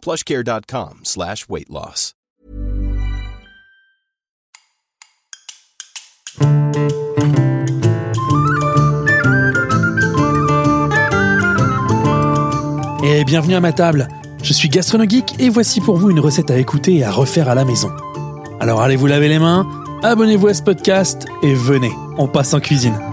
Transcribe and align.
plushcare.com 0.00 1.00
slash 1.04 1.46
weight. 1.48 1.68
Et 13.02 13.24
bienvenue 13.24 13.54
à 13.54 13.60
ma 13.60 13.72
table. 13.72 14.08
Je 14.42 14.52
suis 14.52 14.68
Gastronogeek 14.68 15.40
et 15.40 15.48
voici 15.48 15.80
pour 15.80 15.96
vous 15.96 16.10
une 16.10 16.20
recette 16.20 16.50
à 16.50 16.58
écouter 16.58 16.96
et 16.96 17.04
à 17.04 17.10
refaire 17.10 17.48
à 17.48 17.54
la 17.54 17.64
maison. 17.64 17.90
Alors 18.60 18.82
allez 18.82 18.96
vous 18.96 19.06
laver 19.06 19.28
les 19.28 19.38
mains, 19.38 19.66
abonnez-vous 20.02 20.48
à 20.48 20.54
ce 20.54 20.62
podcast 20.62 21.26
et 21.42 21.54
venez, 21.54 21.92
on 22.18 22.28
passe 22.28 22.54
en 22.54 22.60
cuisine. 22.60 23.09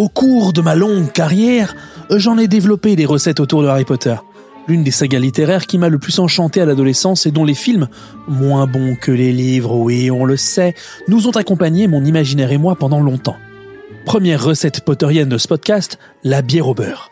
Au 0.00 0.08
cours 0.08 0.54
de 0.54 0.62
ma 0.62 0.74
longue 0.74 1.12
carrière, 1.12 1.76
j'en 2.08 2.38
ai 2.38 2.48
développé 2.48 2.96
des 2.96 3.04
recettes 3.04 3.38
autour 3.38 3.62
de 3.62 3.68
Harry 3.68 3.84
Potter. 3.84 4.16
L'une 4.66 4.82
des 4.82 4.90
sagas 4.90 5.18
littéraires 5.18 5.66
qui 5.66 5.76
m'a 5.76 5.90
le 5.90 5.98
plus 5.98 6.18
enchanté 6.20 6.62
à 6.62 6.64
l'adolescence 6.64 7.26
et 7.26 7.30
dont 7.30 7.44
les 7.44 7.52
films, 7.52 7.86
moins 8.26 8.66
bons 8.66 8.96
que 8.98 9.12
les 9.12 9.30
livres, 9.30 9.76
oui, 9.76 10.10
on 10.10 10.24
le 10.24 10.38
sait, 10.38 10.74
nous 11.06 11.28
ont 11.28 11.36
accompagné 11.36 11.86
mon 11.86 12.02
imaginaire 12.02 12.50
et 12.50 12.56
moi 12.56 12.76
pendant 12.76 13.00
longtemps. 13.00 13.36
Première 14.06 14.42
recette 14.42 14.86
potterienne 14.86 15.28
de 15.28 15.36
ce 15.36 15.46
podcast, 15.46 15.98
la 16.24 16.40
bière 16.40 16.68
au 16.68 16.74
beurre. 16.74 17.10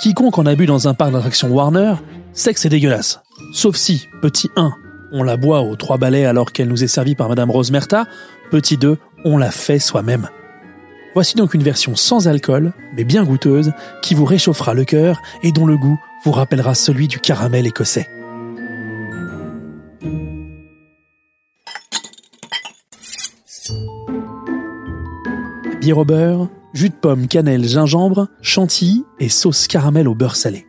Quiconque 0.00 0.38
en 0.38 0.46
a 0.46 0.54
bu 0.54 0.64
dans 0.64 0.88
un 0.88 0.94
parc 0.94 1.12
d'attractions 1.12 1.50
Warner 1.50 1.96
sait 2.32 2.54
que 2.54 2.60
c'est 2.60 2.70
dégueulasse. 2.70 3.20
Sauf 3.52 3.76
si, 3.76 4.08
petit 4.22 4.48
1, 4.56 4.72
on 5.12 5.24
la 5.24 5.36
boit 5.36 5.60
aux 5.60 5.76
trois 5.76 5.98
balais 5.98 6.24
alors 6.24 6.52
qu'elle 6.52 6.68
nous 6.68 6.84
est 6.84 6.88
servie 6.88 7.16
par 7.16 7.28
Madame 7.28 7.50
Rose 7.50 7.70
Merta, 7.70 8.06
petit 8.50 8.78
2, 8.78 8.96
on 9.26 9.36
la 9.36 9.50
fait 9.50 9.78
soi-même. 9.78 10.26
Voici 11.14 11.36
donc 11.36 11.54
une 11.54 11.62
version 11.62 11.94
sans 11.94 12.26
alcool, 12.26 12.72
mais 12.96 13.04
bien 13.04 13.24
goûteuse, 13.24 13.72
qui 14.02 14.14
vous 14.14 14.24
réchauffera 14.24 14.74
le 14.74 14.84
cœur 14.84 15.22
et 15.44 15.52
dont 15.52 15.64
le 15.64 15.76
goût 15.76 15.98
vous 16.24 16.32
rappellera 16.32 16.74
celui 16.74 17.06
du 17.06 17.20
caramel 17.20 17.66
écossais. 17.66 18.08
Bière 25.80 25.98
au 25.98 26.04
beurre, 26.04 26.48
jus 26.72 26.88
de 26.88 26.94
pomme, 26.94 27.28
cannelle, 27.28 27.64
gingembre, 27.64 28.28
chantilly 28.42 29.04
et 29.20 29.28
sauce 29.28 29.68
caramel 29.68 30.08
au 30.08 30.14
beurre 30.14 30.34
salé. 30.34 30.66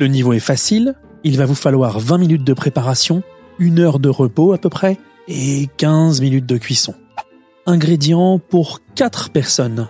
Le 0.00 0.08
niveau 0.08 0.32
est 0.32 0.40
facile, 0.40 0.94
il 1.22 1.36
va 1.36 1.46
vous 1.46 1.54
falloir 1.54 2.00
20 2.00 2.18
minutes 2.18 2.44
de 2.44 2.54
préparation, 2.54 3.22
une 3.58 3.78
heure 3.78 4.00
de 4.00 4.08
repos 4.08 4.52
à 4.52 4.58
peu 4.58 4.68
près, 4.68 4.98
et 5.28 5.68
15 5.76 6.20
minutes 6.20 6.46
de 6.46 6.56
cuisson. 6.56 6.94
Ingrédients 7.68 8.38
pour 8.38 8.78
4 8.94 9.30
personnes. 9.30 9.88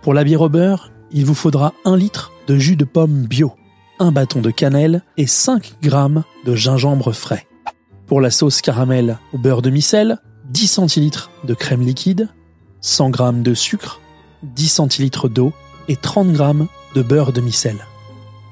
Pour 0.00 0.14
la 0.14 0.22
bière 0.22 0.42
au 0.42 0.48
beurre, 0.48 0.92
il 1.10 1.24
vous 1.24 1.34
faudra 1.34 1.74
1 1.84 1.96
litre 1.96 2.30
de 2.46 2.56
jus 2.56 2.76
de 2.76 2.84
pomme 2.84 3.26
bio, 3.26 3.52
un 3.98 4.12
bâton 4.12 4.40
de 4.40 4.52
cannelle 4.52 5.02
et 5.16 5.26
5 5.26 5.74
grammes 5.82 6.22
de 6.44 6.54
gingembre 6.54 7.12
frais. 7.12 7.48
Pour 8.06 8.20
la 8.20 8.30
sauce 8.30 8.60
caramel 8.60 9.18
au 9.32 9.38
beurre 9.38 9.60
de 9.60 9.70
micelle, 9.70 10.18
10 10.50 10.68
centilitres 10.68 11.32
de 11.42 11.52
crème 11.54 11.80
liquide, 11.80 12.28
100 12.80 13.10
grammes 13.10 13.42
de 13.42 13.54
sucre, 13.54 14.00
10 14.44 14.68
centilitres 14.68 15.28
d'eau 15.28 15.52
et 15.88 15.96
30 15.96 16.30
grammes 16.30 16.68
de 16.94 17.02
beurre 17.02 17.32
de 17.32 17.40
micelle. 17.40 17.84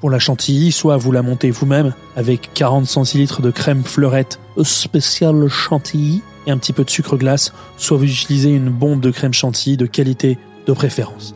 Pour 0.01 0.09
la 0.09 0.19
chantilly, 0.19 0.73
soit 0.73 0.97
vous 0.97 1.13
la 1.13 1.21
montez 1.21 1.49
vous-même 1.49 1.93
avec 2.17 2.49
40 2.53 2.87
centilitres 2.87 3.41
de 3.41 3.51
crème 3.51 3.85
fleurette 3.85 4.37
spéciale 4.63 5.47
chantilly 5.47 6.21
et 6.45 6.51
un 6.51 6.57
petit 6.57 6.73
peu 6.73 6.83
de 6.83 6.89
sucre 6.89 7.17
glace, 7.17 7.53
soit 7.77 7.97
vous 7.97 8.05
utilisez 8.05 8.49
une 8.49 8.69
bombe 8.69 9.01
de 9.01 9.11
crème 9.11 9.33
chantilly 9.33 9.77
de 9.77 9.85
qualité 9.85 10.37
de 10.65 10.73
préférence. 10.73 11.35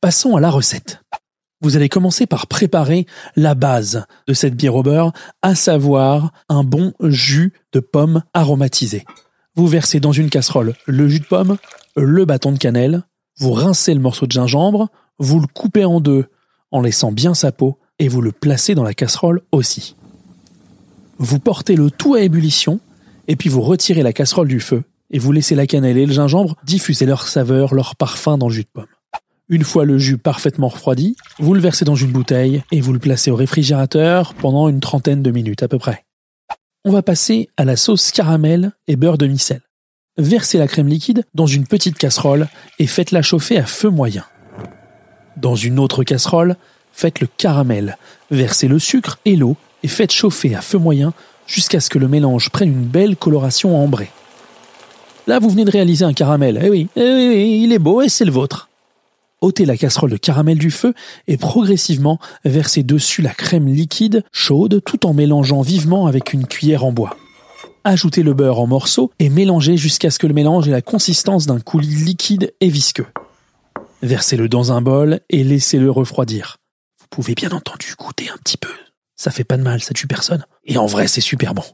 Passons 0.00 0.36
à 0.36 0.40
la 0.40 0.50
recette. 0.50 1.00
Vous 1.62 1.76
allez 1.76 1.88
commencer 1.88 2.26
par 2.26 2.46
préparer 2.46 3.06
la 3.36 3.54
base 3.54 4.04
de 4.26 4.34
cette 4.34 4.54
bière 4.54 4.74
au 4.74 4.82
beurre, 4.82 5.12
à 5.40 5.54
savoir 5.54 6.30
un 6.50 6.62
bon 6.62 6.92
jus 7.00 7.54
de 7.72 7.80
pomme 7.80 8.22
aromatisé. 8.34 9.04
Vous 9.54 9.66
versez 9.66 10.00
dans 10.00 10.12
une 10.12 10.28
casserole 10.28 10.74
le 10.84 11.08
jus 11.08 11.20
de 11.20 11.24
pomme, 11.24 11.56
le 11.96 12.24
bâton 12.26 12.52
de 12.52 12.58
cannelle, 12.58 13.04
vous 13.38 13.52
rincez 13.52 13.94
le 13.94 14.00
morceau 14.00 14.26
de 14.26 14.32
gingembre, 14.32 14.88
vous 15.18 15.40
le 15.40 15.46
coupez 15.46 15.86
en 15.86 16.00
deux 16.00 16.26
en 16.70 16.82
laissant 16.82 17.12
bien 17.12 17.34
sa 17.34 17.50
peau 17.50 17.78
et 17.98 18.08
vous 18.08 18.20
le 18.20 18.32
placez 18.32 18.74
dans 18.74 18.82
la 18.82 18.94
casserole 18.94 19.40
aussi. 19.52 19.96
Vous 21.18 21.38
portez 21.38 21.76
le 21.76 21.90
tout 21.90 22.14
à 22.14 22.20
ébullition 22.20 22.80
et 23.28 23.36
puis 23.36 23.48
vous 23.48 23.60
retirez 23.60 24.02
la 24.02 24.12
casserole 24.12 24.48
du 24.48 24.60
feu 24.60 24.82
et 25.10 25.18
vous 25.18 25.32
laissez 25.32 25.54
la 25.54 25.66
cannelle 25.66 25.98
et 25.98 26.06
le 26.06 26.12
gingembre 26.12 26.56
diffuser 26.64 27.06
leur 27.06 27.28
saveur, 27.28 27.74
leur 27.74 27.96
parfum 27.96 28.36
dans 28.38 28.48
le 28.48 28.54
jus 28.54 28.64
de 28.64 28.68
pomme. 28.72 28.86
Une 29.48 29.64
fois 29.64 29.84
le 29.84 29.98
jus 29.98 30.16
parfaitement 30.16 30.68
refroidi, 30.68 31.16
vous 31.38 31.54
le 31.54 31.60
versez 31.60 31.84
dans 31.84 31.94
une 31.94 32.10
bouteille 32.10 32.62
et 32.72 32.80
vous 32.80 32.92
le 32.92 32.98
placez 32.98 33.30
au 33.30 33.36
réfrigérateur 33.36 34.34
pendant 34.34 34.68
une 34.68 34.80
trentaine 34.80 35.22
de 35.22 35.30
minutes 35.30 35.62
à 35.62 35.68
peu 35.68 35.78
près. 35.78 36.04
On 36.84 36.90
va 36.90 37.02
passer 37.02 37.48
à 37.56 37.64
la 37.64 37.76
sauce 37.76 38.10
caramel 38.10 38.72
et 38.88 38.96
beurre 38.96 39.18
de 39.18 39.26
micelle. 39.26 39.62
Versez 40.16 40.58
la 40.58 40.66
crème 40.66 40.88
liquide 40.88 41.24
dans 41.34 41.46
une 41.46 41.66
petite 41.66 41.98
casserole 41.98 42.48
et 42.78 42.86
faites-la 42.86 43.22
chauffer 43.22 43.58
à 43.58 43.66
feu 43.66 43.90
moyen. 43.90 44.24
Dans 45.36 45.56
une 45.56 45.78
autre 45.78 46.04
casserole, 46.04 46.56
faites 46.92 47.20
le 47.20 47.26
caramel, 47.26 47.98
versez 48.30 48.68
le 48.68 48.78
sucre 48.78 49.18
et 49.24 49.36
l'eau 49.36 49.56
et 49.84 49.88
faites 49.88 50.10
chauffer 50.10 50.56
à 50.56 50.62
feu 50.62 50.78
moyen 50.78 51.12
jusqu'à 51.46 51.78
ce 51.78 51.90
que 51.90 52.00
le 52.00 52.08
mélange 52.08 52.50
prenne 52.50 52.70
une 52.70 52.86
belle 52.86 53.16
coloration 53.16 53.80
ambrée. 53.80 54.10
Là, 55.28 55.38
vous 55.38 55.48
venez 55.48 55.64
de 55.64 55.70
réaliser 55.70 56.04
un 56.04 56.12
caramel. 56.12 56.60
Eh 56.62 56.68
oui, 56.68 56.88
eh 56.96 57.00
oui, 57.00 57.60
il 57.62 57.72
est 57.72 57.78
beau 57.78 58.02
et 58.02 58.08
c'est 58.08 58.24
le 58.24 58.32
vôtre 58.32 58.68
ôtez 59.44 59.66
la 59.66 59.76
casserole 59.76 60.10
de 60.10 60.16
caramel 60.16 60.58
du 60.58 60.70
feu 60.70 60.94
et 61.28 61.36
progressivement 61.36 62.18
versez 62.44 62.82
dessus 62.82 63.22
la 63.22 63.34
crème 63.34 63.68
liquide 63.68 64.24
chaude 64.32 64.80
tout 64.84 65.06
en 65.06 65.12
mélangeant 65.12 65.60
vivement 65.60 66.06
avec 66.06 66.32
une 66.32 66.46
cuillère 66.46 66.84
en 66.84 66.92
bois. 66.92 67.16
Ajoutez 67.84 68.22
le 68.22 68.32
beurre 68.32 68.60
en 68.60 68.66
morceaux 68.66 69.10
et 69.18 69.28
mélangez 69.28 69.76
jusqu'à 69.76 70.10
ce 70.10 70.18
que 70.18 70.26
le 70.26 70.32
mélange 70.32 70.66
ait 70.66 70.72
la 70.72 70.80
consistance 70.80 71.46
d'un 71.46 71.60
coulis 71.60 71.94
liquide 71.94 72.54
et 72.60 72.68
visqueux. 72.68 73.06
Versez-le 74.02 74.48
dans 74.48 74.72
un 74.72 74.80
bol 74.80 75.20
et 75.28 75.44
laissez-le 75.44 75.90
refroidir. 75.90 76.56
Vous 77.00 77.06
pouvez 77.10 77.34
bien 77.34 77.50
entendu 77.50 77.94
goûter 77.98 78.30
un 78.30 78.38
petit 78.38 78.56
peu. 78.56 78.70
Ça 79.16 79.30
fait 79.30 79.44
pas 79.44 79.56
de 79.56 79.62
mal, 79.62 79.80
ça 79.80 79.94
tue 79.94 80.06
personne. 80.06 80.44
Et 80.64 80.76
en 80.76 80.86
vrai, 80.86 81.06
c'est 81.06 81.20
super 81.20 81.54
bon. 81.54 81.64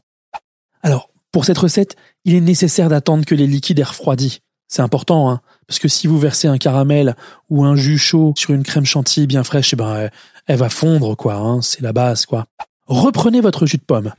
Alors, 0.83 1.09
pour 1.31 1.45
cette 1.45 1.57
recette, 1.57 1.95
il 2.25 2.35
est 2.35 2.41
nécessaire 2.41 2.89
d'attendre 2.89 3.25
que 3.25 3.35
les 3.35 3.47
liquides 3.47 3.79
aient 3.79 3.83
refroidi. 3.83 4.41
C'est 4.67 4.81
important, 4.81 5.29
hein, 5.29 5.41
parce 5.67 5.79
que 5.79 5.87
si 5.87 6.07
vous 6.07 6.17
versez 6.17 6.47
un 6.47 6.57
caramel 6.57 7.15
ou 7.49 7.65
un 7.65 7.75
jus 7.75 7.97
chaud 7.97 8.33
sur 8.37 8.51
une 8.51 8.63
crème 8.63 8.85
chantilly 8.85 9.27
bien 9.27 9.43
fraîche, 9.43 9.73
eh 9.73 9.75
ben, 9.75 10.09
elle, 10.47 10.57
va 10.57 10.69
fondre, 10.69 11.15
quoi. 11.17 11.35
Hein, 11.35 11.61
c'est 11.61 11.81
la 11.81 11.93
base, 11.93 12.25
quoi. 12.25 12.45
Reprenez 12.87 13.41
votre 13.41 13.65
jus 13.65 13.77
de 13.77 13.83
pomme. 13.83 14.13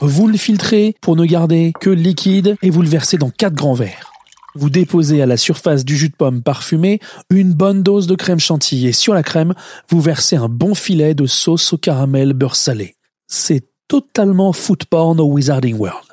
Vous 0.00 0.28
le 0.28 0.36
filtrez 0.36 0.94
pour 1.00 1.16
ne 1.16 1.24
garder 1.24 1.72
que 1.80 1.90
le 1.90 1.96
liquide 1.96 2.56
et 2.62 2.70
vous 2.70 2.82
le 2.82 2.88
versez 2.88 3.16
dans 3.16 3.30
quatre 3.30 3.54
grands 3.54 3.74
verres. 3.74 4.12
Vous 4.54 4.70
déposez 4.70 5.22
à 5.22 5.26
la 5.26 5.36
surface 5.36 5.84
du 5.84 5.96
jus 5.96 6.08
de 6.08 6.16
pomme 6.16 6.42
parfumé 6.42 7.00
une 7.30 7.52
bonne 7.52 7.82
dose 7.82 8.06
de 8.06 8.14
crème 8.14 8.40
chantilly 8.40 8.88
et 8.88 8.92
sur 8.92 9.14
la 9.14 9.22
crème, 9.22 9.54
vous 9.88 10.00
versez 10.00 10.36
un 10.36 10.48
bon 10.48 10.74
filet 10.74 11.14
de 11.14 11.26
sauce 11.26 11.72
au 11.72 11.78
caramel 11.78 12.32
beurre 12.32 12.56
salé. 12.56 12.96
C'est 13.28 13.68
totalement 13.86 14.52
food 14.52 14.84
porn 14.84 15.20
au 15.20 15.26
Wizarding 15.26 15.76
World. 15.76 16.06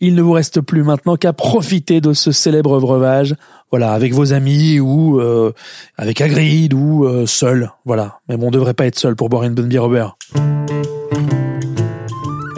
Il 0.00 0.14
ne 0.14 0.20
vous 0.20 0.32
reste 0.32 0.60
plus 0.60 0.82
maintenant 0.82 1.16
qu'à 1.16 1.32
profiter 1.32 2.02
de 2.02 2.12
ce 2.12 2.30
célèbre 2.30 2.78
breuvage, 2.80 3.34
voilà, 3.70 3.92
avec 3.92 4.12
vos 4.12 4.34
amis 4.34 4.78
ou 4.78 5.20
euh, 5.20 5.52
avec 5.96 6.20
Hagrid 6.20 6.74
ou 6.74 7.06
euh, 7.06 7.24
seul, 7.24 7.72
voilà. 7.86 8.18
Mais 8.28 8.36
bon, 8.36 8.48
on 8.48 8.50
devrait 8.50 8.74
pas 8.74 8.86
être 8.86 8.98
seul 8.98 9.16
pour 9.16 9.30
boire 9.30 9.44
une 9.44 9.54
bonne 9.54 9.68
bière 9.68 9.84
au 9.84 9.88
beurre. 9.88 10.18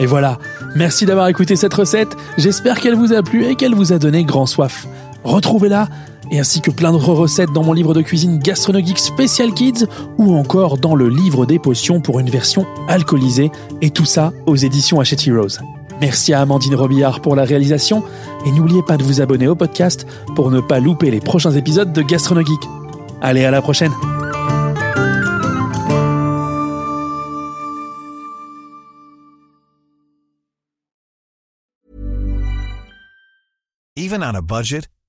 Et 0.01 0.07
voilà, 0.07 0.39
merci 0.75 1.07
d'avoir 1.07 1.29
écouté 1.29 1.55
cette 1.55 1.75
recette, 1.75 2.17
j'espère 2.39 2.81
qu'elle 2.81 2.95
vous 2.95 3.13
a 3.13 3.23
plu 3.23 3.45
et 3.45 3.55
qu'elle 3.55 3.75
vous 3.75 3.93
a 3.93 3.99
donné 3.99 4.25
grand 4.25 4.47
soif. 4.47 4.87
Retrouvez-la 5.25 5.89
et 6.31 6.39
ainsi 6.39 6.61
que 6.61 6.71
plein 6.71 6.93
d'autres 6.93 7.13
recettes 7.13 7.53
dans 7.53 7.65
mon 7.65 7.73
livre 7.73 7.95
de 7.95 8.03
cuisine 8.03 8.39
Gastronogeek 8.39 8.99
Special 8.99 9.53
Kids 9.53 9.87
ou 10.19 10.35
encore 10.37 10.79
dans 10.79 10.95
le 10.95 11.09
livre 11.09 11.47
des 11.47 11.59
potions 11.59 12.01
pour 12.01 12.21
une 12.21 12.31
version 12.31 12.67
alcoolisée 12.89 13.51
et 13.81 13.91
tout 13.91 14.05
ça 14.05 14.33
aux 14.47 14.57
éditions 14.57 15.01
Hachette 15.01 15.27
Heroes. 15.27 15.59
Merci 16.01 16.33
à 16.33 16.41
Amandine 16.41 16.77
Robillard 16.77 17.21
pour 17.21 17.35
la 17.35 17.45
réalisation 17.45 18.05
et 18.47 18.53
n'oubliez 18.53 18.83
pas 18.83 18.97
de 18.97 19.03
vous 19.03 19.21
abonner 19.21 19.49
au 19.49 19.57
podcast 19.57 20.07
pour 20.37 20.51
ne 20.51 20.61
pas 20.61 20.81
louper 20.81 21.11
les 21.11 21.21
prochains 21.21 21.53
épisodes 21.53 21.93
de 21.93 22.03
Gastronogeek. 22.03 22.61
Allez, 23.21 23.45
à 23.45 23.51
la 23.51 23.63
prochaine 23.63 23.93